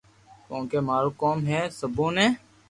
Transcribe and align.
ڪونڪہ 0.47 0.79
مارو 0.87 1.09
ڪوم 1.21 1.37
ھي 1.49 1.59
سبو 1.79 2.07
ني 2.15 2.27